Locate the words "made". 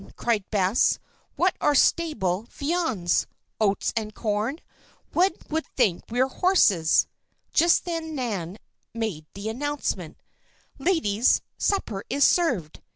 8.95-9.27